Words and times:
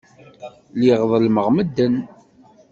Lliɣ 0.77 1.01
ḍellmeɣ 1.11 1.47
medden. 1.55 1.95